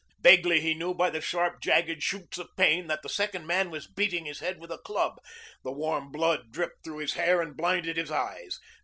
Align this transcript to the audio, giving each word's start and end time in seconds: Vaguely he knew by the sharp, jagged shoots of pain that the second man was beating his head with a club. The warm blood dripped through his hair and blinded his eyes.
Vaguely 0.23 0.59
he 0.61 0.73
knew 0.73 0.95
by 0.95 1.11
the 1.11 1.21
sharp, 1.21 1.61
jagged 1.61 2.01
shoots 2.01 2.39
of 2.39 2.49
pain 2.57 2.87
that 2.87 3.03
the 3.03 3.07
second 3.07 3.45
man 3.45 3.69
was 3.69 3.85
beating 3.85 4.25
his 4.25 4.39
head 4.39 4.59
with 4.59 4.71
a 4.71 4.79
club. 4.79 5.19
The 5.63 5.71
warm 5.71 6.11
blood 6.11 6.51
dripped 6.51 6.83
through 6.83 6.97
his 7.01 7.13
hair 7.13 7.39
and 7.39 7.55
blinded 7.55 7.97
his 7.97 8.09
eyes. 8.09 8.57